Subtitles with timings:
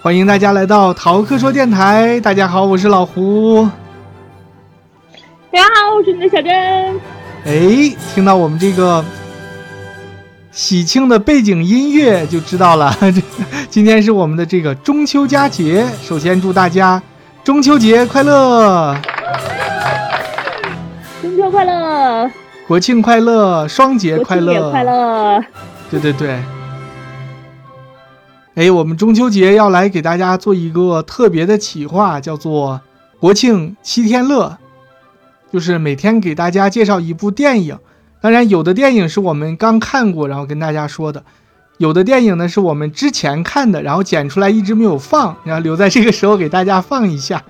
[0.00, 2.20] 欢迎大家来到淘课说电台。
[2.20, 3.68] 大家好，我是老胡。
[5.50, 6.54] 大家好，我是你的小珍。
[7.44, 9.04] 哎，听到我们这个
[10.52, 12.96] 喜庆的背景音乐，就知道了。
[13.00, 13.20] 这
[13.68, 15.84] 今天是我们的这个中秋佳节。
[16.00, 17.02] 首先祝大家
[17.42, 18.96] 中秋节快乐，
[21.20, 22.30] 中秋快乐，
[22.68, 25.42] 国庆快乐，双节快乐，快乐。
[25.90, 26.38] 对对对。
[28.58, 32.80] 哎，我们中秋节要来给大家做一个特别的企划，叫做
[33.20, 34.58] “国庆七天乐”，
[35.52, 37.78] 就是每天给大家介绍一部电影。
[38.20, 41.20] 当然，有的电影是我们刚看过，然后跟大家说的；
[41.76, 47.40] 有的电影呢是我们之前看的，然后剪出来一直没有放，然后留在这个时候给大家放一下。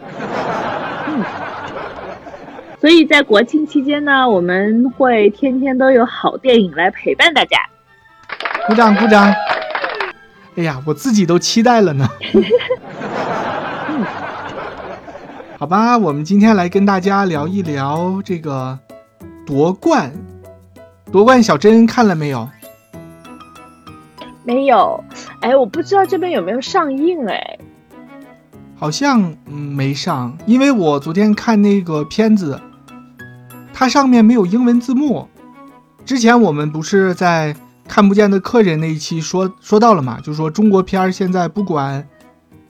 [1.07, 1.25] 嗯。
[2.83, 7.57] 所以在国庆期间呢，我们会天天都有好电影来陪伴大家。
[8.67, 9.35] 鼓掌，鼓掌。
[10.59, 12.05] 哎呀，我自己都期待了呢。
[15.57, 18.77] 好吧，我们今天来跟大家聊一聊这个
[19.47, 20.13] 夺冠。
[21.13, 22.49] 夺冠，小珍看了没有？
[24.43, 25.05] 没有。
[25.43, 27.59] 哎，我不知道这边有没有上映哎。
[28.75, 32.61] 好像没上，因为我昨天看那个片子，
[33.73, 35.29] 它上面没有英文字幕。
[36.05, 37.55] 之前我们不是在。
[37.89, 42.07] 看不见的客人那一期说说到了嘛，就说中国片儿现在不管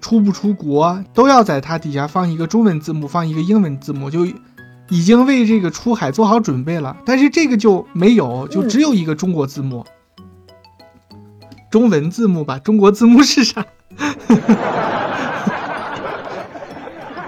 [0.01, 4.25] 出不出国，都要在它底下放一个中文字幕，放一个英文字幕，就
[4.89, 6.97] 已经为这个出海做好准备了。
[7.05, 9.85] 但是这个就没有，就只有一个中国字幕，
[11.71, 12.59] 中文字幕吧。
[12.61, 13.67] 中国字幕是啥？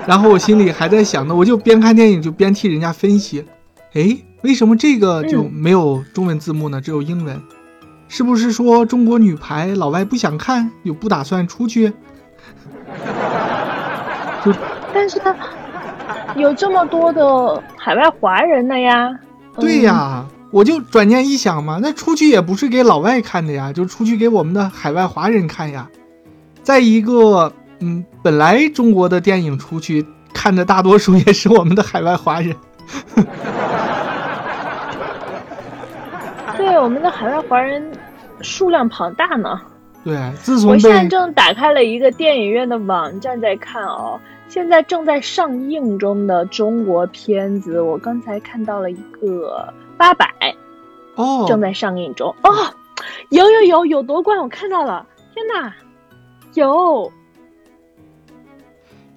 [0.07, 3.45] 然后我心里还在想呢，我就边看电影就边替人家分析，
[3.93, 6.81] 哎，为什么这个就没有中文字幕呢？
[6.81, 7.41] 只有英文？
[8.13, 11.93] 是不是说中国女排老外不想看，又不打算出去？
[14.45, 14.53] 就，
[14.93, 15.33] 但是他
[16.35, 19.09] 有这么多的海外华人的呀。
[19.55, 25.89] 对呀，我就转念一想嘛，那出去也不是给老外看的呀，就出去给我们的海外华人看呀。
[26.65, 30.05] 再一个，嗯，本来中国的电影出去
[30.35, 32.57] 看的大多数也是我们的海外华人。
[36.57, 37.93] 对，我们的海外华人
[38.41, 39.61] 数量庞大呢。
[40.03, 44.19] 对，自从我现在正打开了一个电影院的网站在看哦，
[44.49, 50.27] 现在正在上映中的中国片子，我刚才看到了一个八百
[51.17, 52.51] 哦，正在上映中哦，
[53.29, 55.75] 有有有有夺冠，我看到了，天哪，
[56.55, 57.13] 有！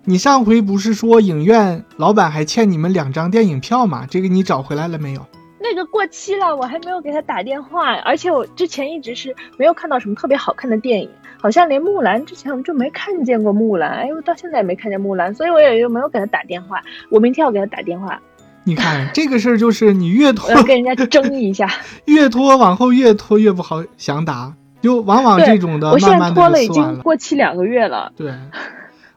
[0.03, 4.05] 你上回不是说影院老板还欠你们两张电影票吗？
[4.09, 5.25] 这个你找回来了没有？
[5.63, 11.09] 那个过期了，我还没有给他打电话，而且我之前一直是没有看到什么特别好看的电影，
[11.41, 16.81] 好像连木兰之前我们就没看见过木兰，哎，我到现在也没看见木兰，所以我也就没有给他打电话。
[17.09, 18.21] 我明天要给他打电话。
[18.65, 21.69] 你看这个事儿就是你越拖，跟人家争一下，
[22.05, 28.11] 越拖往后越拖越不好想打，就往往这种的，我现在拖了已经过期两个月了。
[28.17, 28.33] 对，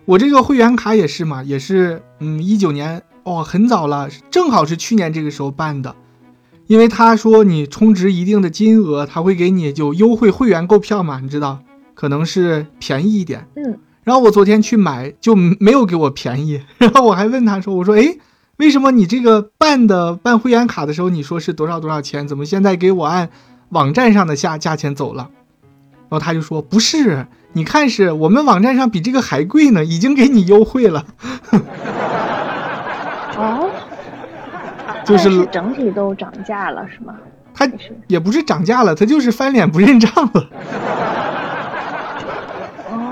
[0.05, 5.95] 我这个会员卡也是嘛，也是嗯一九年哦很早了，正好是去年这个时候办的。
[6.67, 11.61] 因为他说你充值一定的金额，他会给你就优惠会员购票嘛，你知道，
[11.95, 13.47] 可能是便宜一点。
[13.57, 13.79] 嗯。
[14.05, 18.17] 然后我昨天去买就没有给我便宜， 然后我还问他说：“我说，哎，
[18.59, 23.31] 为什么你这个办的办会员卡的时候你说是多少多少钱，怎么现在给我按
[23.71, 25.31] 网站上的价价钱走了？”
[26.09, 31.05] 然后他就说：“不是，你看是我们网站上比这个还贵呢，已经给你优惠了。
[33.37, 33.66] ”哦。
[35.07, 37.15] 就是整体都涨价了，是吗？
[37.55, 37.67] 它
[38.09, 40.49] 也不是涨价了，它就是翻脸不认账了。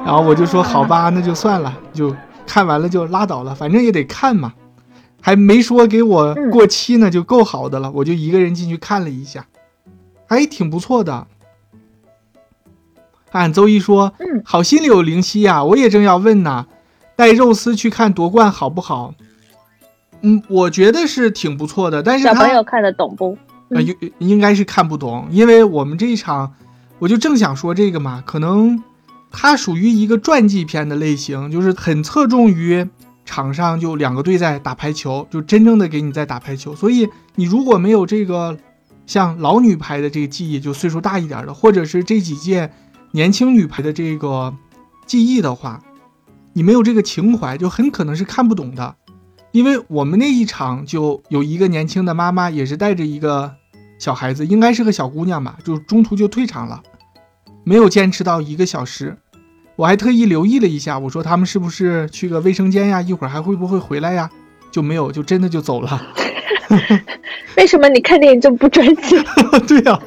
[0.04, 2.14] 然后我就说好吧，那就算了，就
[2.46, 4.52] 看完了就拉倒了，反正也得看嘛，
[5.22, 7.90] 还没说给我过期呢，就够好的了。
[7.90, 9.46] 我就一个人进去看了一下，
[10.26, 11.26] 还挺不错的。
[13.30, 16.66] 俺周一说，嗯，好心里有灵犀呀，我也正要问呢，
[17.16, 19.14] 带肉丝去看夺冠好不好？
[20.24, 23.36] 嗯，我觉得是挺不错的，但是小朋友看得懂不？
[23.68, 26.54] 呃，应应该是看不懂，因为我们这一场，
[26.98, 28.82] 我就正想说这个嘛，可能
[29.30, 32.88] 它属于一个传记片的类型，就是很侧重于
[33.26, 36.74] 场上就两个队在打排球，就真正的给你在打排球。
[36.74, 38.56] 所以你如果没有这个
[39.06, 42.70] 像老女排的这个记忆，就岁数大一点的，或者是这几届
[43.12, 44.54] 年轻女排的这个
[45.06, 45.82] 记忆的话，
[46.54, 48.94] 你没有这个情怀，就很可能是看不懂的。
[49.54, 53.54] 因为我们那一场就有一个年轻的妈妈，也是带着一个
[54.00, 56.82] 小孩子，应该是个小姑娘吧，就中途就退场了，
[57.62, 59.16] 没有坚持到一个小时。
[59.76, 63.00] 我还特意留意了一下，我说他们是不是去个卫生间呀？
[63.00, 64.28] 一会儿还会不会回来呀？
[64.72, 66.02] 就没有，就真的就走了。
[67.56, 69.24] 为什么你看电影这么不专心？
[69.68, 70.00] 对呀、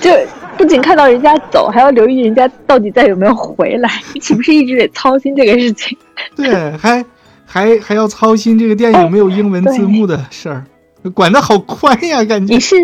[0.00, 0.12] 就
[0.56, 5.96] 不仅看到人家走，还要留意人家到底在有没有回来，你 岂不是一直得操心这个事情？
[6.36, 7.04] 对，还
[7.46, 10.64] 还还要操心这个电影有没有英文字幕的事儿，
[11.14, 12.60] 管得好宽呀，感觉你。
[12.60, 12.76] 是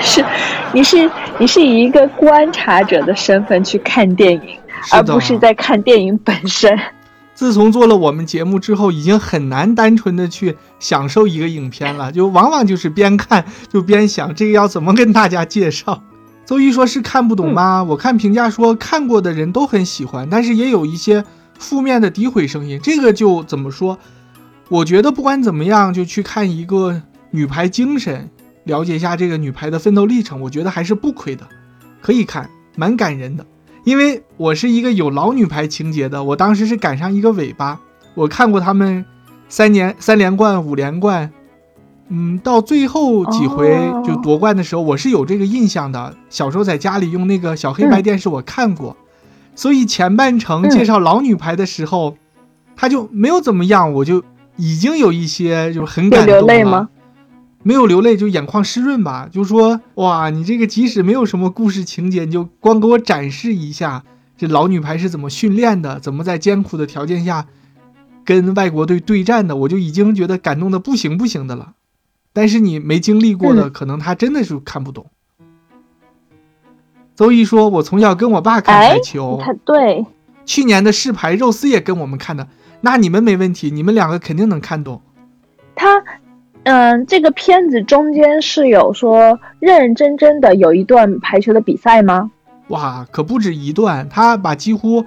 [0.00, 0.24] 是
[0.72, 4.40] 你是 你是以一个观察者的身份去看电影，
[4.92, 6.78] 而不是在看电影本身。
[7.34, 16.00] 自从做了我们节目之后，已经很难单纯的去享受一个影片了，就往往就是边看就边想这个要怎么跟大家介绍。
[16.46, 17.82] 邹一说是看不懂吗？
[17.84, 21.24] 我看评价说看过的人都很喜欢，但是也有一些
[21.58, 22.78] 负面的诋毁声音。
[22.82, 23.98] 这个就怎么说？
[24.68, 28.30] 我觉得不管怎么样，就去看一个女排精神，
[28.64, 31.46] 了解一下这个女排的奋斗历程，我觉得还是不亏的，
[32.00, 33.46] 可以看，蛮感人的。
[33.84, 37.78] 因为我是一个有老女排情节的，我当时是赶上一个尾巴，
[38.14, 39.04] 我看过他们
[39.48, 41.30] 三年三连冠、五连冠，
[42.08, 46.14] 嗯，到最后几回哦就夺冠的时候，我是有这个印象的。
[46.28, 48.96] 小时候在家里用那个小黑白电视，我看过，
[49.54, 52.16] 所以前半程嗯介绍老女排的时候，
[52.76, 54.22] 他就没有怎么样，我就
[54.56, 56.40] 已经有一些就是很感动了。
[56.40, 56.90] 流泪吗？
[57.62, 59.26] 没有流泪，就眼眶湿润吧。
[59.32, 64.04] 就说哇，你这个即使没有什么故事情节，你就光给我展示一下
[64.36, 67.46] 这老女排是怎么训练的，怎么在艰苦的条件下
[68.26, 71.72] 跟外国队对战的，我就已经觉得感动的不行不行的了。
[72.34, 75.06] 但是你没经历过的，嗯可能他真的是看不懂。
[77.16, 80.04] 邹毅说：“我从小跟我爸看哎排球，他对，
[80.44, 82.48] 去年的世排肉丝也跟我们看的，
[82.80, 85.00] 那你们没问题，你们两个肯定能看懂。
[85.76, 86.02] 他，
[86.64, 92.32] 嗯，这个片子中间是有说认认真真的有一段排球的比赛吗？
[92.68, 95.04] 哇，可不止一段，他把几乎，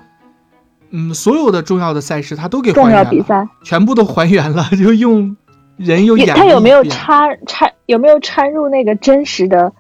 [0.91, 5.35] 嗯，所有的重要的赛事他都给还重原了，要比赛，全部都还原了， 就用
[5.77, 9.71] 人又也演他有没有插插有没有掺入那个真实的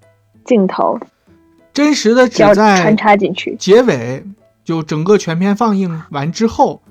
[0.45, 0.99] 镜头，
[1.73, 3.55] 真实的只要在穿插进去？
[3.59, 4.23] 结尾，
[4.63, 6.81] 就整个全片放映完之后，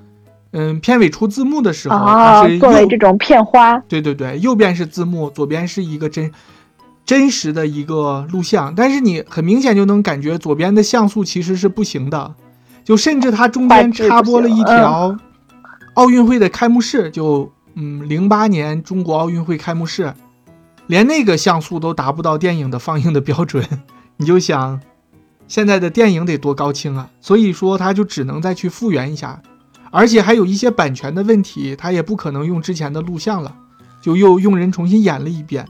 [0.50, 6.31] 嗯，片尾出字幕的时候，它是，哦作为这种片花，对对对，右边是字幕，左边是一个真
[7.05, 12.35] 真实的一个录像，但是你很明显就能感觉左边的像素其实是不行的，
[12.85, 15.17] 就甚至它中间插播了一条
[15.94, 20.14] 奥运会的开幕式，就嗯零八年中国奥运会开幕式，
[20.87, 23.62] 连那个像素都达不到电影的放映的标准，
[24.17, 24.81] 你就想
[25.46, 27.11] 现在的电影得多高清啊！
[27.20, 29.43] 所以说它就只能再去复原一下，
[29.90, 33.55] 而且还有一些版权的问题，它也不可能用之前的录像了。
[34.02, 35.67] 就又用人重新演了一遍，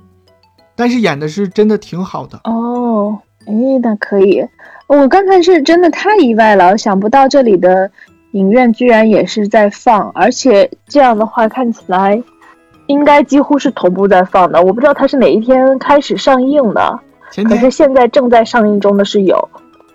[0.74, 2.38] 但是演的是真的挺好的。
[2.44, 4.46] 哦，诶，那可以。
[4.86, 7.90] 我刚才是真的太意外了，想不到这里的
[8.36, 12.22] 影院居然也是在放，而且这样的话看起来
[12.86, 14.60] 应该几乎是同步在放的。
[14.62, 17.00] 我不知道它是哪一天开始上映的，
[17.48, 19.48] 可是现在正在上映中的是有。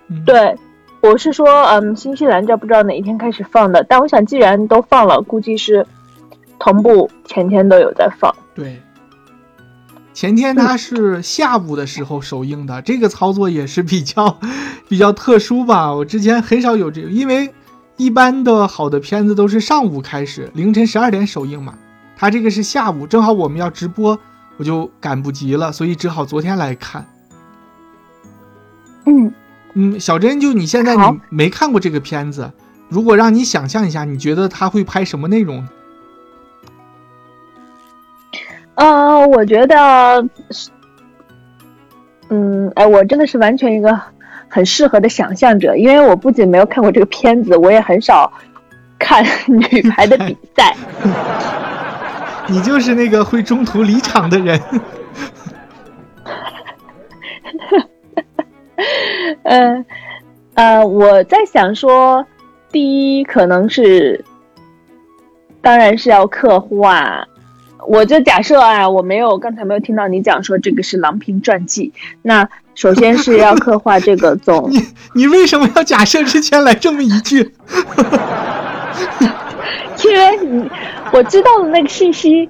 [0.08, 0.56] 嗯，对，
[1.00, 5.86] 我是说，嗯，新西兰这不知道哪一天开始放的，但我想既然都放了，估计是
[6.58, 8.34] 同步前天都有在放。
[8.56, 8.82] 对，
[10.12, 14.36] 前天它是下午的时候首映的，这个操作也是比较
[14.88, 15.94] 比较特殊吧。
[15.94, 17.48] 我之前很少有这个，因为
[17.96, 21.74] 一般的好的片子都是上午开始，凌晨十二点首映嘛。
[22.16, 24.18] 他这个是下午，正好我们要直播，
[24.56, 27.06] 我就赶不及了，所以只好昨天来看。
[29.06, 29.32] 嗯，
[29.74, 32.52] 嗯，小珍，就你现在你没看过这个片子，
[32.88, 35.68] 如果让你想象一下，你觉得他会拍什么内容呢？
[38.76, 40.28] 呃，我觉得，
[42.28, 44.00] 嗯，哎，我真的是完全一个
[44.54, 48.30] 很适合的想象者，因为我不仅没有看过这个片子，我也很少
[48.98, 50.76] 看 女排的比赛。
[52.48, 54.60] 你就是那个会中途离场的人。
[59.44, 59.84] 呃，
[60.54, 62.26] 呃，我在想说，
[62.70, 64.22] 第一可能是，
[65.62, 67.26] 当然是要刻画。
[67.86, 71.92] 我就假设啊，我没有刚才没有听到你讲说这个是郎平传记。
[72.22, 74.78] 那首先是要刻画这个 总你
[75.14, 77.52] 你为什么要假设之前来这么一句？
[80.04, 80.70] 因为你
[81.12, 82.48] 我知道的那个信息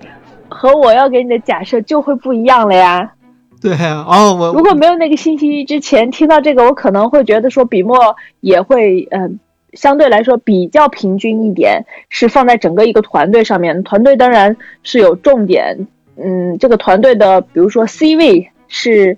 [0.49, 3.12] 和我要给你的假设就会不一样了呀。
[3.61, 9.31] 对啊哦，我如果没有那个信息之前听到这个，我可能会觉得说笔墨也会嗯、呃
[9.73, 13.83] 相对来说比较平均一点，是放在整个一个团队上面。
[13.83, 15.87] 团队当然是有重点，
[16.17, 19.17] 嗯，这个团队的比如说 C 位是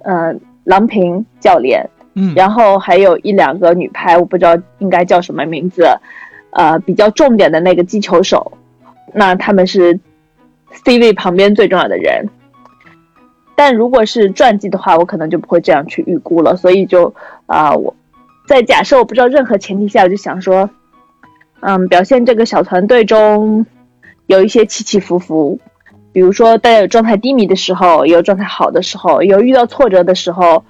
[0.00, 0.34] 呃
[0.64, 5.86] 郎平教练，嗯，然后还有一两个女排，我不知道应该叫什么名字，
[6.50, 8.52] 呃，比较重点的那个击球手，
[9.14, 9.98] 那他们是
[10.84, 12.28] C 位旁边最重要的人。
[13.54, 16.56] 但如果是传记的话，我可能就不会这样去预估了。
[16.56, 17.94] 所以就啊，我
[18.50, 20.68] 在假设我不知道任何前提下，我就想说，
[21.60, 23.64] 嗯，表现这个小团队中
[24.26, 25.60] 有一些起起伏伏，
[26.10, 30.64] 比如说大家有状态低迷的时候，有状态好的时候，有遇到挫折的时候，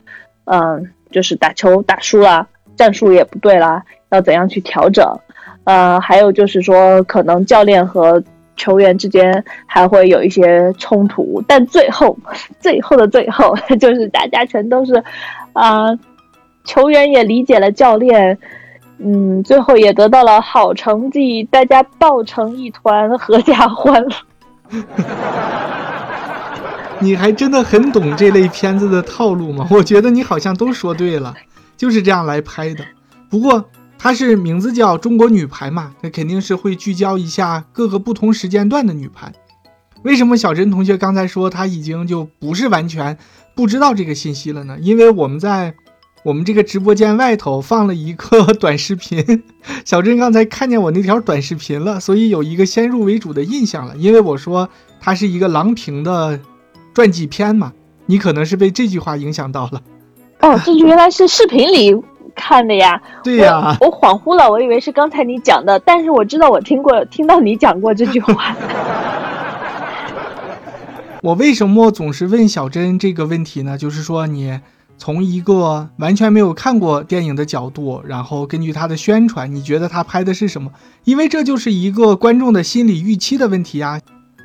[0.44, 2.46] 嗯，就是打球打输了，
[2.76, 5.18] 战术也不对啦，要怎样去调整？
[5.64, 8.22] 呃，还有就是说，可能教练和
[8.56, 12.14] 球员之间还会有一些冲突，但最后，
[12.60, 15.02] 最后的最后， 就是大家全都是，
[15.54, 15.86] 啊，
[16.64, 18.38] 球员也理解了教练，
[18.98, 24.10] 嗯，最后也得到了好成绩，大家抱成一团，阖家欢乐。
[27.00, 29.66] 你还真的很懂这类片子的套路吗？
[29.70, 31.34] 我觉得你好像都说对了，
[31.76, 32.84] 就是这样来拍的。
[33.28, 33.64] 不过。
[34.02, 39.30] 它是名字叫中国女排嘛，那肯定是会聚焦一下各个不同时间段的女排。
[40.04, 43.18] 为什么小珍同学刚才说他已经就不是完全
[43.54, 44.78] 不知道这个信息了呢？
[44.80, 45.74] 因为我们在
[46.22, 49.42] 我们这个直播间外头放了一个 短视频，
[49.84, 53.96] 小珍刚才看见我那条短视频了，所以有一个先入为主的印象了。
[53.96, 54.68] 因为我说
[55.00, 56.38] 它是一个郎平的
[56.94, 57.72] 传记片嘛，
[58.06, 59.80] 你可能是被这句话影响到了。
[60.40, 61.96] 哦，这原来是视频里。
[62.32, 68.56] 看的呀， 对呀，我恍惚了，我以为是刚才你讲的，但是我知道我听过，听到你讲过这句话。
[71.22, 73.76] 我为什么总是问小珍这个问题呢？
[73.76, 74.60] 就是说，你
[75.00, 80.70] 从一个完全没有看过电影的角度，然后根据他的宣传，你觉得他拍的是什么？
[81.04, 83.98] 因为这就是一个观众的心理预期的问题呀。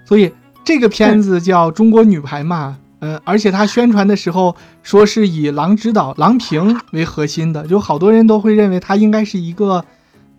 [0.05, 0.31] 所以
[0.63, 2.77] 这个片子叫《中国女排》嘛。
[2.99, 9.83] 呃，而且他宣传的时候说是以郎指导郎平为核心的，就好多人都会认为他应该是一个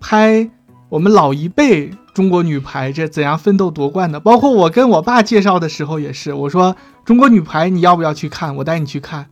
[0.00, 0.48] 拍
[0.88, 4.18] 我们老一辈中国女排这怎样奋斗夺冠的。
[4.18, 8.56] 包括我跟我爸介绍的时候也是，我说中国女排你要不要去看？
[8.56, 9.26] 我带你去看。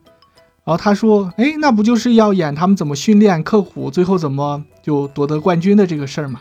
[0.65, 6.41] 然后他说，哎，那不就是要演他们怎么训练刻苦，最后怎么就夺得冠军的这个事儿吗？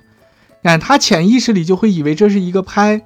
[0.63, 3.01] 看他潜意识里就会以为这是一个拍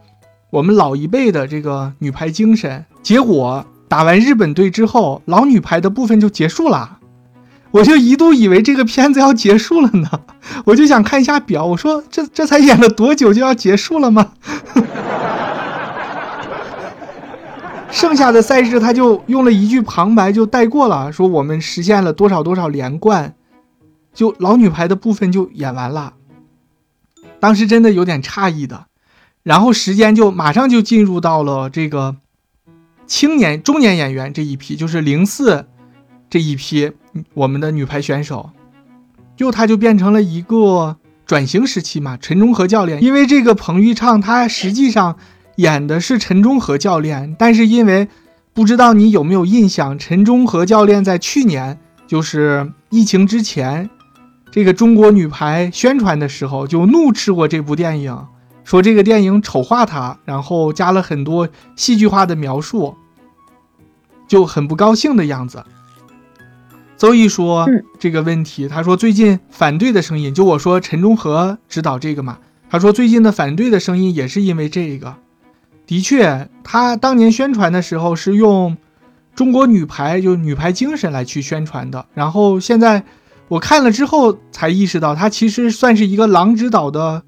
[0.51, 3.65] 我们老一辈的这个女排精神，结果。
[3.89, 6.97] 打完日本队之后，老女排的部分就结束了，
[7.71, 10.09] 我就一度以为这个片子要结束了呢。
[10.67, 14.33] 我就想看一下表，我说这这才演了多久就要结束了吗？
[17.91, 23.36] 剩下的赛事他就用了一句旁白就带过了，说我们实现了多少多少连冠，
[24.13, 26.13] 就老女排的部分就演完了。
[27.39, 28.86] 当时真的有点诧异的，
[29.44, 32.17] 然后时间就马上就进入到了这个。
[33.10, 35.65] 青年、中年演员这一批，就是零四
[36.29, 36.91] 这一批，
[37.36, 38.50] 我们的女排选手，
[39.38, 42.17] 就他就变成了一个转型时期嘛。
[42.17, 45.17] 陈忠和教练，因为这个彭昱畅，他实际上
[45.57, 48.07] 演的是陈忠和教练，但是因为
[48.53, 53.89] 不知道你有没有印象，陈忠和教练在去年就是疫情之前，
[54.51, 58.27] 这个中国女排宣传的时候就怒斥过这部电影。
[58.63, 61.47] 说这个电影丑化他，然后加了很多
[61.77, 62.95] 戏剧化的描述，
[64.27, 65.63] 就很不高兴的样子。
[66.97, 67.65] 邹毅说
[67.97, 75.15] 这个问题，他说最近反对的声音，就我说陈忠和指导这个嘛，他说最近的反对的声音也是因为这个。
[75.88, 78.77] 的确，他当年宣传的时候是用
[79.34, 83.03] 中国女排就女排精神来去宣传的，然后现在
[83.48, 87.24] 我看了之后才意识到，他其实算是一个狼指导的。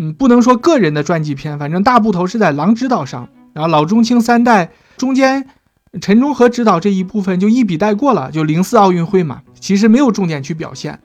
[0.00, 3.28] 嗯，不能说个人的传记片，反正大部头是在郎指导上。
[3.52, 5.48] 然后老中青三代中间，
[6.00, 11.00] 陈忠和指导这一部分就一笔带过了，就零四奥运会嘛，其实没有重点去表现。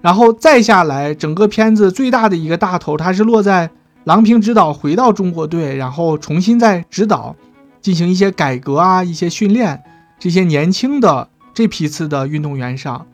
[0.00, 3.70] 然后再下来，整个片子最大的一个大头，它是落在
[4.04, 7.34] 郎平指导回到中国队，然后重新再指导，
[7.80, 9.82] 进行一些改革啊，一些训练
[10.18, 13.06] 这些年轻的这批次的运动员上，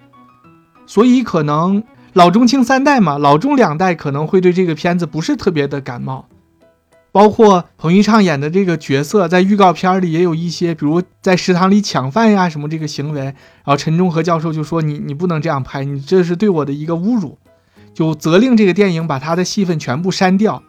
[0.87, 1.83] 所以可能。
[2.13, 6.27] 老中青三代嘛，老中两代可能会对这个片子不是特别的感冒，
[7.13, 13.35] 包括彭昱畅演的这个角色，在预告片里也有一些，比如在食堂里抢饭呀什么这个行为，然
[13.67, 17.39] 后陈忠和教授就说你你不能这样拍，你这是对我的一个侮辱，
[17.95, 20.65] 就责令这个电影把他的戏份全部删掉。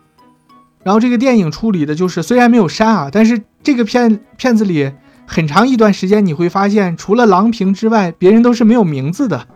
[0.84, 4.92] 然后这个电影处理的就是虽然没有删啊，但是这个片片子里
[5.26, 9.48] 很长一段时间你会发现，除了郎平之外，别人都是没有名字的。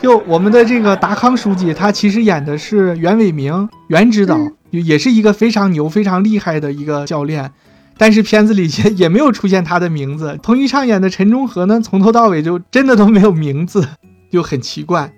[0.00, 4.38] 就我们的这个达康书记，他其实演的是袁伟明袁指导，
[4.70, 7.50] 也是一个非常牛、非常厉害的一个教练。
[7.98, 10.38] 但是片子里也也没有出现他的名字。
[10.42, 13.86] 彭昱畅演的陈忠和呢，从头到尾就真的都没有名字，
[14.32, 15.12] 就很奇怪。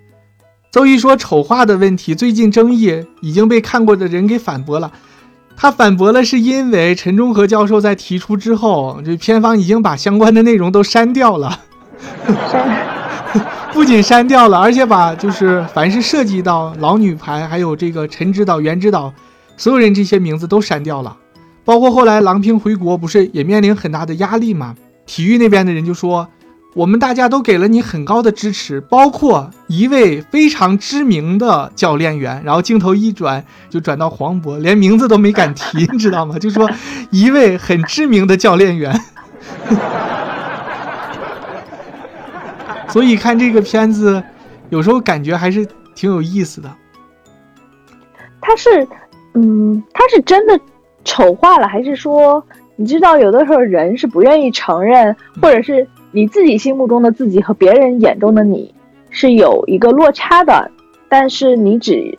[0.72, 4.90] 邹毅说丑化的问题，最近争议已经被看过的人给反驳了。
[5.54, 11.60] 他反驳了，是因为陈忠和教授在提出之后，这片方已经把相关的内容都删掉了。
[13.74, 19.12] 不仅删掉了，而且把就是凡是涉及到老女排，还有这个陈指导、袁指导，
[19.58, 21.14] 所有人这些名字都删掉了。
[21.66, 24.74] 包括后来郎平回国，不是也面临很大的压力吗？
[25.04, 26.26] 体育那边的人就说，
[26.74, 32.42] 我们大家都给了你很高的支持，包括一位非常知名的教练员。
[32.44, 36.36] 然后镜头一转，就转到黄渤，连名字都没敢提，你知道吗？
[36.40, 36.70] 就说
[37.10, 38.98] 一位很知名的教练员。
[42.88, 44.22] 所以看这个片子，
[44.70, 46.70] 有时候感觉还是挺有意思的。
[48.40, 48.86] 他是，
[49.34, 50.58] 嗯，他是真的。
[51.04, 52.40] 丑化了，还是说
[52.76, 58.72] 你知道，有的时候人是不愿意承认，或者是你自己心目中的自己和别人眼中的你
[59.10, 60.70] 是有一个落差的，
[61.08, 62.16] 但是你只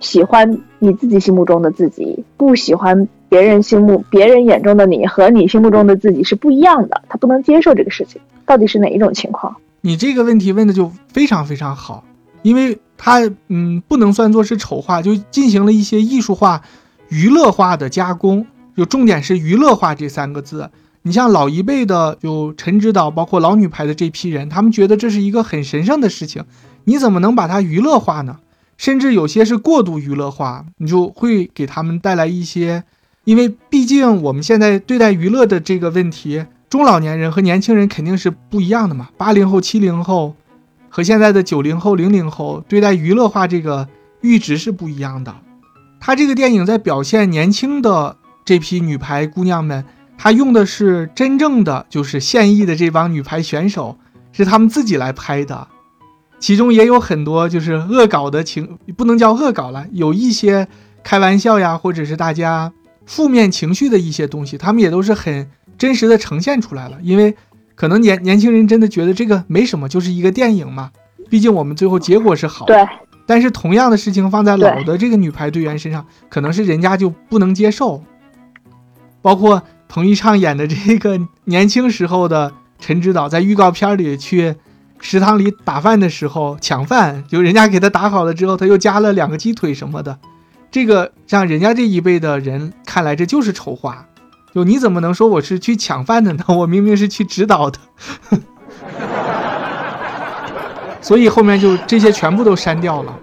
[0.00, 9.56] 喜欢你自己心目中的自己，不喜欢别人心目别人眼中的你和你心目中的自己是不一样的，他不能接受这个事情，到底是哪一种情况？
[9.80, 12.04] 你这个问题问的就非常非常好，
[12.42, 16.62] 因为他嗯不能算作是丑化，就进行了一些艺术化。
[17.08, 20.70] 娱乐化的加工，就重点是娱乐化这三个字。
[21.02, 26.44] 你像老一辈的，就陈指导，包括老女排的这批人，他们觉得这是一个很神圣的事情，
[26.84, 28.38] 你怎么能把它娱乐化呢？
[28.78, 32.84] 甚至有些是过度娱乐化，你就会给他们带来一些，
[33.24, 39.10] 因为毕竟我们现在对待娱乐的这个问题，中老年人和年轻人肯定是不一样的嘛。
[39.16, 40.34] 八零后、七零后
[40.88, 43.88] 和现在的九零后、零零后对待娱乐化这个
[44.22, 45.34] 阈值是不一样的。
[46.00, 49.84] 他这个电影在表现年轻的这批女排姑娘们，
[50.22, 53.98] 他用的是真正的就是现役的这帮女排选手，
[54.30, 55.66] 是他们自己来拍的，
[56.38, 60.68] 其中也有很多就是恶搞的情，不能叫恶搞了，有一些
[61.02, 62.72] 开玩笑呀，或者是大家
[63.04, 66.98] 负面情绪的一些东西，他们也都是很真实的呈现出来了。
[67.02, 67.34] 因为
[67.74, 70.92] 可能年年轻人真的觉得这个没什么，就是一个电影嘛，
[71.28, 72.64] 毕竟我们最后结果是好。
[72.66, 72.76] 对。
[73.26, 78.04] 但是同样的事情放在老的这个女排队员身上，可能是人家就不能接受。
[79.20, 84.54] 包括彭昱畅演的这个年轻时候的陈指导，在预告片里去
[85.00, 90.18] 食堂里打饭的时候抢饭，就人家给他打好了之后，他又加了两个鸡腿什么的。
[90.70, 94.06] 这个让人家这一辈的人看来，这就是丑化。
[94.54, 96.44] 就你怎么能说我是去抢饭的呢？
[96.56, 97.78] 我明明是去指导的。
[101.02, 103.14] 所以后面就这些全部都删掉了。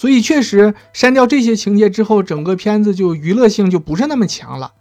[0.00, 4.72] 所以确实删掉这些情节之后，整个片子就娱乐性就不是那么强了。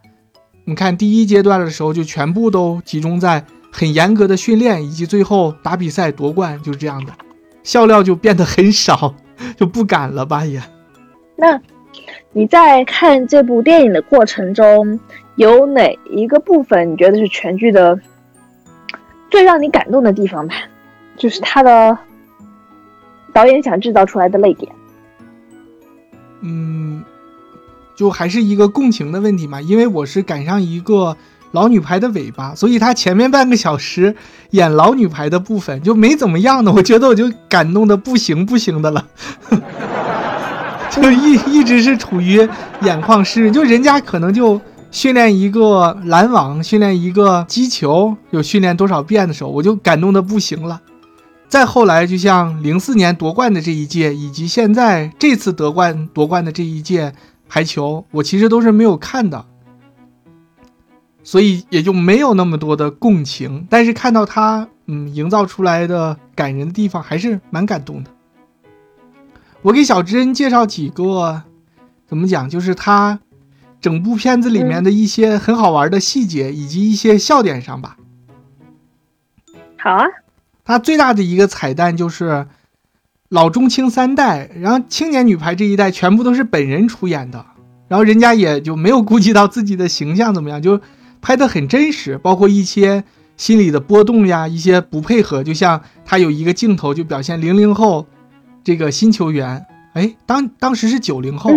[0.63, 7.11] 你看第一阶段的时候，就全部都集中在很严格的训练以及最后打比赛夺冠，就是这样的，
[7.63, 9.13] 笑料就变得很少，
[9.57, 10.61] 就不敢了吧也。
[11.35, 11.59] 那
[12.31, 14.97] 你在看这部电影的过程中，
[15.35, 17.99] 有哪一个部分你觉得是全剧的？
[19.29, 20.55] 最让你感动的地方吧，
[21.17, 21.97] 就是他的
[23.33, 24.71] 导演想制造出来的泪点。
[26.41, 27.03] 嗯，
[27.95, 31.15] 就还是一个共情的问题嘛，因为我是赶上一个
[31.51, 34.15] 老女排的尾巴，所以她前面半个小时
[34.51, 39.05] 演老女排的部分就没怎么样的，我觉得我就感动的不行不行的了，
[40.91, 42.47] 就一一直是处于
[42.81, 44.59] 眼眶湿，就人家可能就。
[44.91, 50.81] 训练一个拦网，训练一个击球，有训练多少遍的时候，我就感动的不行了。
[51.49, 57.11] 再后来，就像零四年夺冠的这一届，以及现在这次夺冠夺冠的这一届
[57.47, 59.45] 排球，我其实都是没有看的，
[61.23, 63.65] 所以也就没有那么多的共情。
[63.69, 68.11] 但是看到他，嗯，营造出来的感人的地方，还是蛮感动的。
[69.63, 71.41] 我给小珍介绍几个，
[72.07, 73.19] 怎么讲，就是他。
[73.81, 77.95] 整部片子里面的一些很好玩的细节，以及一些笑点上吧。
[79.77, 80.03] 好啊，
[80.69, 82.45] 它最大的一个彩蛋就是
[83.29, 87.43] 老中青三代，然后青年女排这一代全部都是本人出演的，
[87.87, 90.79] 然后人家也就没有顾及到自己的形象怎么样，就
[91.21, 93.03] 拍的很真实，包括一些
[93.35, 98.05] 心理的波动呀，一些不配合，就像他有一个镜头就表现零零后
[98.63, 101.51] 这个新球员，哎，当当时是九零后。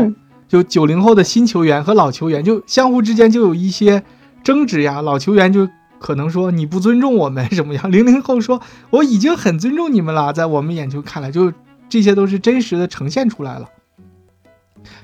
[0.49, 4.03] 就九零后的新球员和老球员就相互之间就有一些
[4.45, 5.67] 争执呀，老球员就
[6.03, 8.61] 可能说你不尊重我们什么样，零零后说
[8.91, 11.53] 我已经很尊重你们了，在我们眼球看来，就
[11.89, 13.69] 这些都是真实的呈现出来了。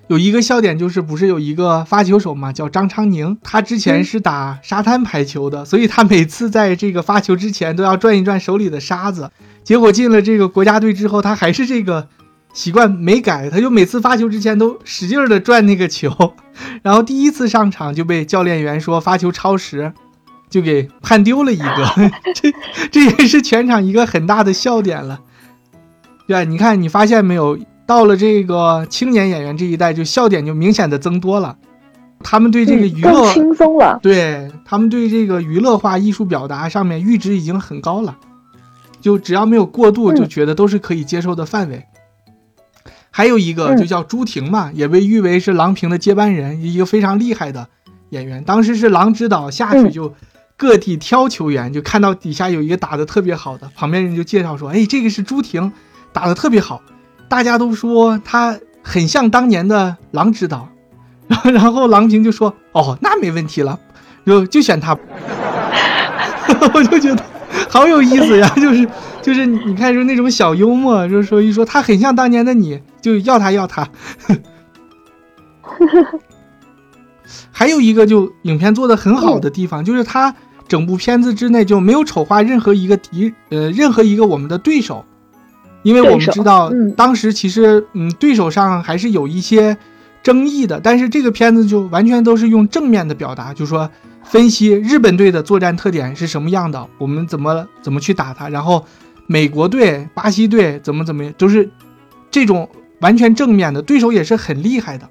[0.09, 9.31] 有一个笑点就是，不是有一个发球手嘛，叫张昌宁，他之前是打沙滩排球的，所以他每次在这个发球之前都要转一转手里的沙子。
[9.63, 12.09] 结果进了这个国家队之后，他还是这个
[12.53, 16.35] 习惯没改，他就每次发球之前都使劲的转那个球，
[16.83, 19.93] 然后第一次上场就被教练员说发球超时，
[20.49, 22.53] 就给判丢了一个， 这
[22.91, 25.21] 这也是全场一个很大的笑点了。
[26.27, 27.59] 对，你看你发现没有？
[27.87, 31.57] 到了这个青年演员这一代，就笑点就明显的增多了。
[32.23, 38.19] 他们对这个娱乐轻松了，对他们对这个娱乐化艺术表达上面阈值已经很高了，
[39.01, 41.87] 就只要没有过度，就觉得都是可以接受的范围。
[43.11, 47.69] 还有一个就叫朱婷嘛，也被誉为是郎平的接班人，一个非常厉害的
[48.11, 48.45] 演员。
[48.45, 50.13] 当时是郎指导下去就
[50.59, 55.73] 各地挑球员，就看到底下有一个打的特别好的，旁边人就介绍说：“哎，这个是朱婷，
[56.13, 56.83] 打的特别好。”
[57.31, 60.69] 大家都说他很像当年的郎指导，
[61.29, 63.79] 然后然后郎平就说：“哦，那没问题了，
[64.27, 64.99] 就就选他。”
[66.75, 67.23] 我就觉得
[67.69, 68.89] 好有意思呀，就是
[69.23, 73.89] 就是你看，就那种小幽默，就是说一说他很像当年的你，就要他要他。
[77.53, 80.35] 还有一个就影片做的很好的地方，就是他
[80.69, 85.05] 整部片子之内就没有丑化任何一个敌呃任何一个我们的对手。
[85.85, 89.77] 因为我们知道，当时其实，嗯，对手上还是有一些
[90.23, 93.89] 争议的，但是这个片子就完全都是用正面的表达，就说
[94.25, 98.85] 分析日本队的作战特点是什么样的，我们怎么怎么去打他，然后
[99.27, 101.71] 美国队、巴西队怎么怎么，都是
[102.29, 102.69] 这种
[103.01, 105.09] 完全正面的，对手也是很厉害的，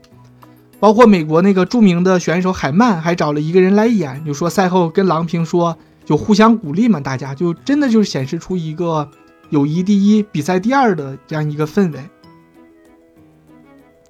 [0.79, 9.09] 包括美国那个著名的选手海曼还找了一个人来演，就说赛后跟郎平说，就互相鼓励嘛，大家就真的就是显示出一个。
[9.49, 11.99] 友谊第一，比赛第二的这样一个氛围，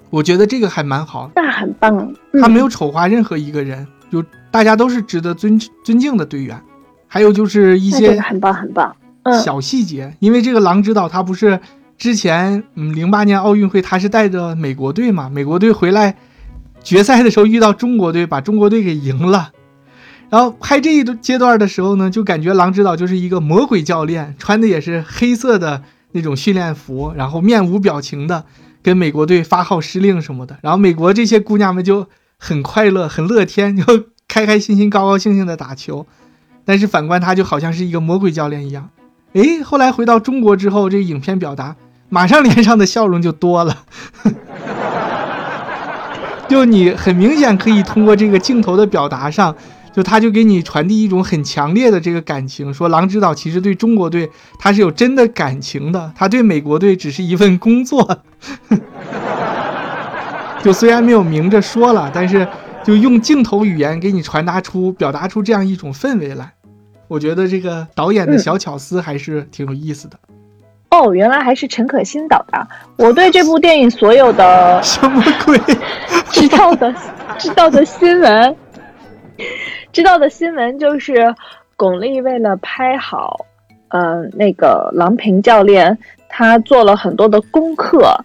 [0.09, 1.29] 我觉得这个还蛮好。
[1.35, 6.59] 那很棒，他没有丑化任何一个人，就大家都是值得尊尊敬的队员。
[7.05, 8.95] 还有就是一些很棒很棒
[9.43, 11.59] 小细节，因为这个狼指导他不是
[11.99, 16.17] 之前嗯零八年奥运会他是带着美国队嘛，美国队回来
[16.87, 19.51] 决赛的时候遇到中国队，把中国队给赢了。
[20.29, 28.45] 然后拍这一阶段的时候呢，就感觉狼指导就是一个魔鬼教练，穿的也是黑色的那种训练服，然后面无表情的
[28.81, 30.57] 跟美国队发号施令什么的。
[30.61, 33.83] 然后美国这些姑娘们就很快乐、很乐天，就
[34.29, 36.07] 开开心心、高高兴兴的打球。
[36.63, 38.89] 但是反观他，就好像是一个魔鬼教练一样。
[39.33, 41.75] 哎，后来回到中国之后，这影片表达
[42.07, 43.83] 马上脸上的笑容就多了，
[46.47, 49.55] 就你很明显可以通过这个镜头的表达上。
[49.93, 54.29] 就他就给你传递一种很强烈的这个感情，说郎指导其实对中国队
[54.59, 58.21] 他是有真的感情的，他对美国队只是一份工作。
[60.61, 62.47] 就虽然没有明着说了，但是
[62.83, 66.53] 就用镜头语言给你传达出、表达出这样一种氛围来，
[67.07, 70.19] 我觉得这个导演的小巧思还是挺有意思的。
[70.89, 72.67] 哦，原来还是陈可辛导的。
[72.97, 75.59] 我对这部电影所有的 什么鬼
[76.31, 76.93] 知道的
[77.37, 78.55] 知道的新闻。
[79.91, 81.33] 知道的新闻就是，
[81.75, 83.45] 巩俐为了拍好，
[83.89, 85.97] 嗯，那个郎平教练，
[86.29, 88.15] 他做了很多的功课。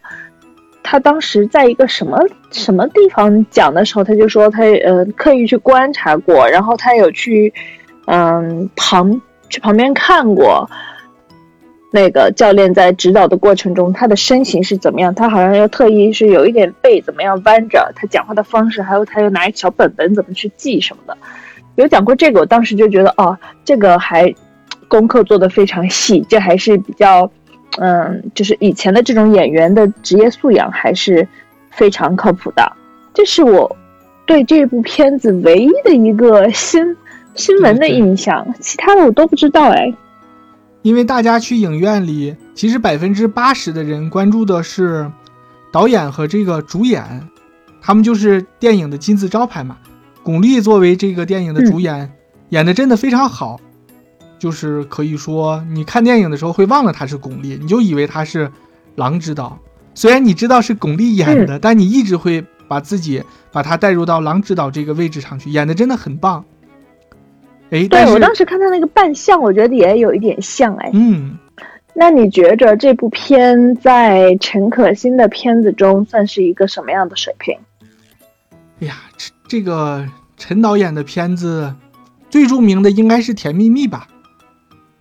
[0.85, 2.19] 他当时在一个什么
[2.51, 7.53] 什么地方讲的时候，他就说他呃刻意去观察过，然后他有去
[8.07, 10.69] 嗯旁去旁边看过
[11.95, 15.15] 那个教练在指导的过程中，他的身形是怎么样？
[15.15, 21.17] 他好像又特意是有一点背怎么样弯着，他讲话的方式，还有他又拿一小本本怎么去记什么的。
[21.75, 24.35] 有讲过这个，我当时就觉得哦，这个还
[24.89, 27.31] 功课做得非常细，这还是比较，
[27.79, 31.29] 嗯，就是以前的这种演员的职业素养还是
[31.71, 32.73] 非常靠谱的。
[33.13, 33.77] 这是我
[34.25, 36.97] 对这部片子唯一的一个新
[37.35, 39.93] 新闻的印象，其他的我都不知道哎。
[40.83, 45.11] 因为大家去影院里，其实百分之八十的人关注的是
[45.73, 47.29] 导演和这个主演，
[47.81, 49.79] 他们就是电影的金字招牌嘛。
[50.25, 52.13] 巩俐作为这个电影的主演，
[52.51, 53.61] 演的真的非常好，
[54.39, 58.51] 就是可以说，你看电影的时候会忘了她是巩俐，你就以为她是
[58.97, 59.59] 郎指导。
[59.95, 66.45] 虽然你知道是巩俐演的，但你一直会把自己把她带入到郎指导这个位置上去，演的真的很棒。
[67.73, 70.91] 哎，对我当时看他那个扮相，我觉得也有一点像哎。
[70.93, 71.37] 嗯，
[71.95, 77.59] 那你觉着这部片在陈可辛的片子中算是一个什么样的水平？
[78.81, 79.33] 哎呀，这。
[79.49, 80.09] 这个
[80.39, 81.75] 陈导演的片子，
[82.31, 84.09] 最著名的应该是《甜蜜蜜》吧？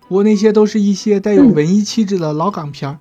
[0.06, 2.98] 不过那些都是一些带有文艺气质的老港片儿。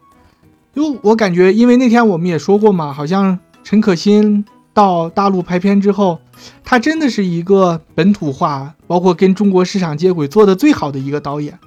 [0.73, 6.19] 就我感觉，因为那天我们也说过嘛，好像陈可辛到大陆拍片之后，
[6.63, 11.59] 他真的是一个本土化，包括跟中国市场接轨做的最好的一个导演。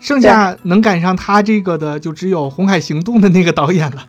[0.00, 4.04] 剩下能赶上他这个的，就只有《红海行动》的那个导演了。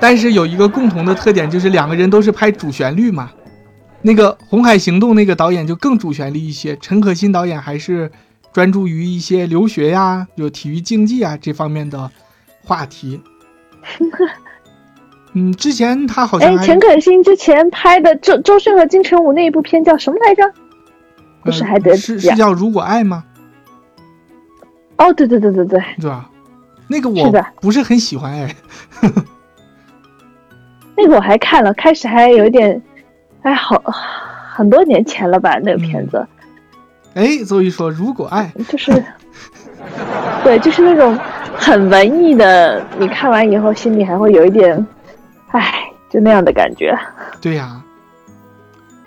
[0.00, 3.30] 但是有一个共同的特点，就是两个人都是拍主旋律嘛。
[4.02, 8.10] 那个《红海行动》那个导演就更主旋律一些，陈可辛导演还是
[8.52, 12.10] 专注于一些留学呀、有体育竞技啊这方面的
[12.62, 13.20] 话题。
[15.38, 20.42] 嗯，之前他好像哎，陈可辛之前拍的周周迅和金城武那一部片叫什么来着？
[21.44, 23.22] 不是还得是是叫《如果爱》吗？
[24.96, 26.30] 哦，对对对对对，对吧？
[26.88, 28.56] 那个我不是很喜欢哎。
[30.96, 32.80] 那个我还看了，开始还有点，
[33.42, 33.78] 哎，好
[34.54, 35.58] 很多年前了吧？
[35.62, 36.26] 那个片子。
[37.12, 38.90] 哎，周一说《如果爱》就是，
[40.42, 41.14] 对，就是那种
[41.54, 44.86] 很文艺的，你看完以后心里还会有一点，
[45.58, 46.96] 哎，就那样的感觉。
[47.40, 47.82] 对呀。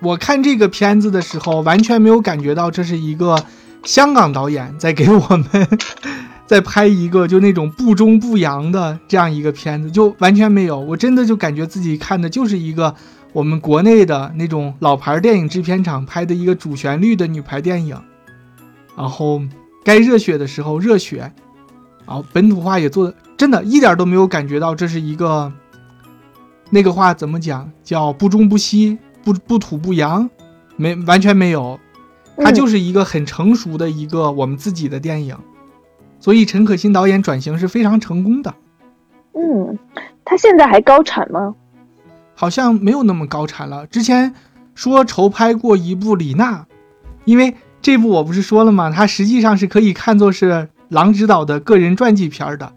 [0.01, 3.43] 我看这个片子的时候，完全没有感觉到这是一个
[3.83, 5.67] 香港导演在给我们
[6.47, 10.79] 在拍一个就那种不中不洋的这样一个片子，就完全没有。
[10.79, 12.95] 我真的就感觉自己看的就是一个
[13.33, 18.01] 我们国内的那种老牌电影制片厂拍的一个主旋律的女排电影，
[18.95, 19.41] 然后
[19.83, 21.33] 该热血的时候热血，
[22.07, 25.51] 然后本土化也做的真的一点都没有感觉到这是一个
[26.69, 28.97] 那个话怎么讲叫不中不西。
[29.21, 30.29] 不不土不洋，
[30.77, 31.77] 没完全没有，
[32.37, 35.37] 它就是一个很成熟的一个我们自己的电影，
[36.21, 38.55] 所以陈可辛导演转型是非常成功的。
[39.33, 39.77] 嗯，
[40.23, 41.53] 他现在还高产吗？
[42.33, 43.85] 好像没有那么高产了。
[43.87, 44.33] 之前
[44.73, 46.65] 说筹拍过一部李娜，
[47.25, 48.89] 因为这部我不是说了吗？
[48.89, 52.71] 它实际上是可以看作是郎指导的个人传记片的。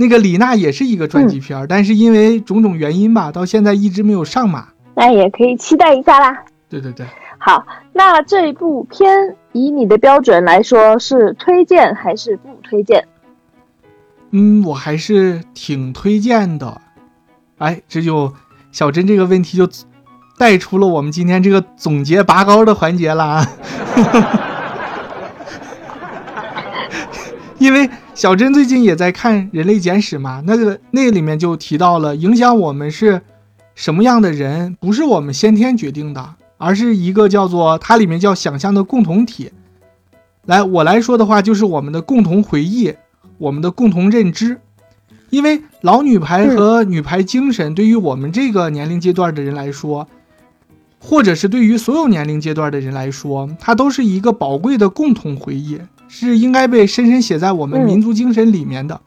[0.00, 4.68] 那个李娜也是一个传记片，但是因为种种原因吧，到现在一直没有上马。
[4.94, 6.42] 那也可以期待一下啦。
[6.70, 7.04] 对对对，
[7.36, 13.06] 好，那这部片以你的标准来说是推荐还是不推荐？
[14.30, 16.80] 嗯，我还是挺推荐的。
[17.58, 18.32] 哎，这就
[18.72, 19.68] 小珍这个问题就
[20.38, 23.46] 带出了我们今天这个总结拔高的环节了啊。
[27.58, 33.22] 因为小珍最近也在看《人类简史》嘛，那个那里面就提到了影响我们是。
[33.74, 39.50] 什么样的人不是我们先天决定的，而是一个叫做它里面叫想象的共同体。
[40.44, 42.92] 来，我来说的话，就是我们的共同回忆，
[43.38, 44.60] 我们的共同认知。
[45.30, 50.06] 因为老女排和女排精神，对于我们这个年龄阶段的人来说，
[50.98, 55.80] 或者是对于所有年龄阶段的人来说，它都是一个宝贵的共同回忆，
[56.10, 59.00] 是应该被深深写在我们民族精神里面的。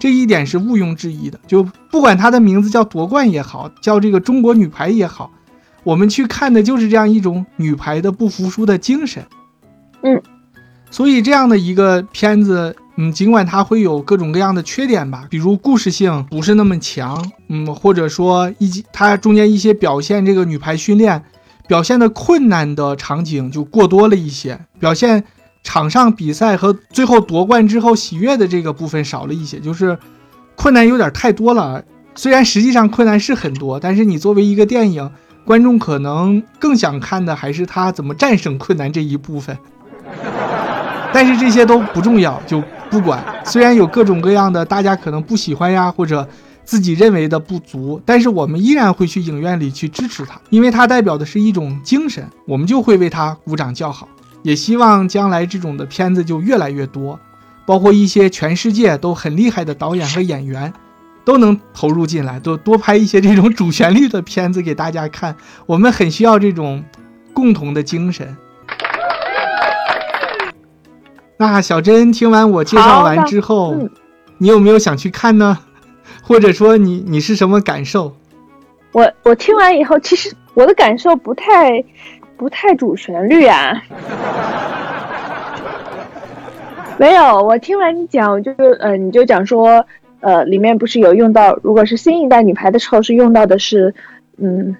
[0.00, 5.32] 这一点是毋庸置疑的，就不管它的名字叫夺冠也好，叫这个中国女排也好，
[5.82, 9.24] 我们去看的就是这样一种女排的不服输的精神。
[10.02, 10.22] 嗯，
[10.88, 21.24] 所以这样的一个片子，嗯，尽管它会有各种各样的缺点吧，比如故事性不是那么强，嗯，或者说一它中间一些表现这个女排训练
[21.66, 25.24] 表现的困难的场景就过多了一些，表现。
[25.62, 29.98] 场上比赛和最后夺冠之后喜悦的这个部分少了一些，就是
[30.56, 31.82] 困难有点太多了。
[32.14, 35.10] 虽然实际上困难是很多，但是你作为一个电影
[35.44, 39.56] 观众，可能更想看的还是他怎么战胜困难这一部分。
[41.12, 43.22] 但是这些都不重要，就不管。
[43.44, 46.26] 虽然有各种各样的大家可能不喜欢呀，或者
[46.64, 54.08] 自己认为的不足，但是我们依然会去影院里去支持他，因为他代表的是一种精神，我们就会为他鼓掌叫好。
[54.42, 57.18] 也希望将来这种的片子就越来越多，
[57.66, 60.72] 包括一些全世界都很厉害的导演和演员，
[61.24, 65.36] 都能投入进来，多多拍一些这种主旋律的片子给大家看。
[65.66, 66.84] 我们很需要这种
[67.34, 68.36] 共同的精神。
[71.36, 73.76] 那小珍听完我介绍完之后，
[74.38, 75.58] 你有没有想去看呢？
[76.22, 78.16] 或者说你你是什么感受？
[78.92, 81.84] 我我听完以后，其实我的感受不太。
[82.38, 83.82] 不太主旋律啊，
[86.96, 87.42] 没有。
[87.42, 89.84] 我听完你讲，我就呃，你就讲说，
[90.20, 93.92] 呃，里面不是有用到，如果是新一代女排的时候，是用到的是，
[94.36, 94.76] 嗯，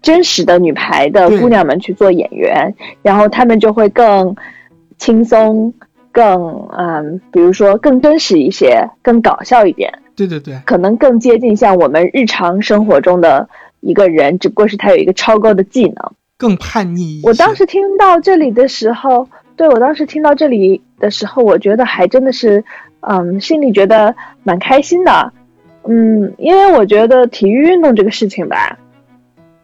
[0.00, 4.34] 真实的女排的姑娘们去做演员，然后她们就会更
[4.96, 5.74] 轻松，
[6.10, 9.92] 更嗯，比如说更真实一些，更搞笑一点。
[10.16, 13.48] 对对对，可能更接近像我们日常生活中的
[13.80, 16.12] 一个人，只不过是他有一个超高的技能。
[16.42, 17.20] 更叛逆。
[17.22, 22.64] 我当时听到这里的时候，对我当时听到这里的时候，我觉得还真的是，
[22.98, 25.32] 嗯，心里觉得蛮开心的。
[25.84, 28.76] 嗯，因为我觉得体育运动这个事情吧，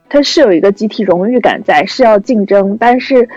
[0.08, 3.28] 它是有一个集体荣誉感在，是要竞争，但是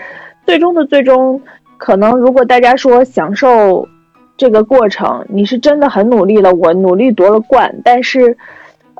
[0.46, 1.42] 最终的最终，
[1.78, 3.88] 可能如果大家说享受
[4.36, 8.36] 这个过程，你是真的很努力了，我努力夺了冠，但是。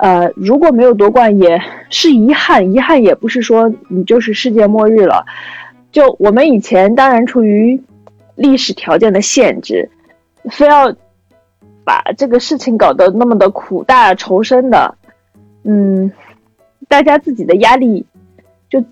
[0.02, 5.24] 呃，如果没有夺冠也是遗憾，遗憾也不是说你就是世界末日了。
[5.92, 7.80] 就我们以前当然出于
[8.34, 9.88] 历史条件的限制，
[10.50, 10.92] 非要
[11.84, 14.92] 把这个事情搞得那么的苦大仇深的，
[15.62, 16.10] 嗯，
[16.88, 18.04] 大家自己的压力
[18.68, 18.84] 就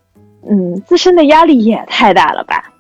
[0.49, 2.73] 嗯自身的压力也太大了吧。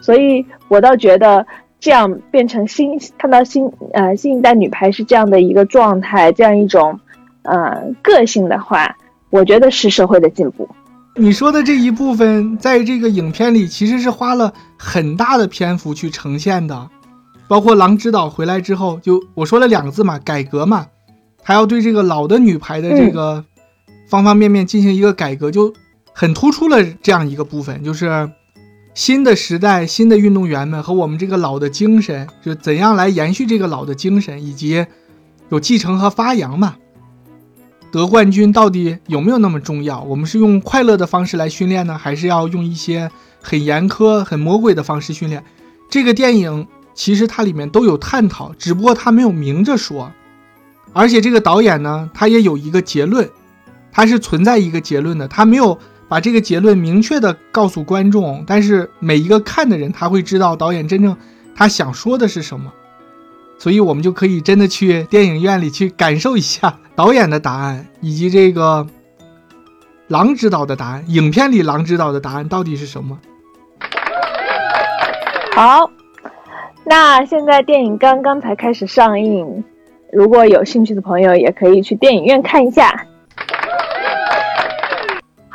[0.00, 1.46] 所以我倒觉得。
[1.80, 6.98] 这样变成新看到新呃新一代女排是这样的一个状态，这样一种
[7.42, 8.96] 呃个性的话，
[9.30, 10.68] 我觉得是社会的进步。
[11.14, 16.88] 你说的这一部分，在这个影片里其实是花了很大的篇幅去呈现的，
[17.46, 20.86] 包括郎指导回来之后，就我说了两个字嘛，改革嘛，
[21.42, 23.44] 他要对这个老的女排的这个
[24.08, 25.72] 方方面面进行一个改革，就
[26.12, 28.28] 很突出了这样一个部分，就是。
[28.94, 34.84] 新的时代，新的运动员们和我们这个老的精神，就怎样来延续这个老的精神，以及
[35.50, 36.76] 有继承和发扬嘛？
[37.92, 40.02] 得冠军到底有没有那么重要？
[40.02, 43.08] 我们是用快乐的方式来训练呢，还是要用一些
[43.40, 45.44] 很严苛、很魔鬼的方式训练？
[45.88, 50.10] 这个电影其实它里面都有探讨，只不过它没有明着说。
[50.92, 53.30] 而且这个导演呢，他也有一个结论，
[53.92, 55.78] 他是存在一个结论的，他没有。
[56.08, 61.16] 把这个结论明确的告诉观众，但是每一个看的人他会知道导演真正
[61.54, 62.72] 他想说的是什么，
[63.58, 68.86] 所以我们就可以真的去电影院里去感受一下导演的答案，以及这个
[70.06, 73.18] 狼指导的答案，影片里狼指导的答案到底是什么？
[75.52, 75.90] 好，
[76.86, 79.64] 那现在电影刚刚才开始上映，
[80.12, 83.04] 如果有兴趣的朋友也可以去电影院看一下。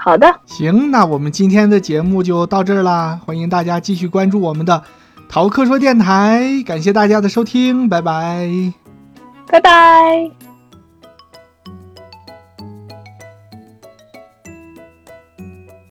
[0.04, 4.84] 好的，行，那我们今天的节目就到这儿啦，欢迎大家继续关注我们的
[5.30, 8.74] 淘客说电台，感谢大家的收听，拜拜，
[9.48, 10.53] 拜拜。